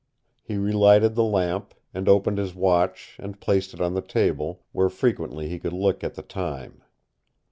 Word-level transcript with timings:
He 0.41 0.57
relighted 0.57 1.13
the 1.13 1.23
lamp, 1.23 1.75
and 1.93 2.09
opened 2.09 2.39
his 2.39 2.55
watch 2.55 3.15
and 3.19 3.39
placed 3.39 3.71
it 3.75 3.79
on 3.81 3.93
the 3.93 4.01
table, 4.01 4.63
where 4.71 4.89
frequently 4.89 5.47
he 5.47 5.59
could 5.59 5.73
look 5.73 6.03
at 6.03 6.15
the 6.15 6.23
time. 6.23 6.81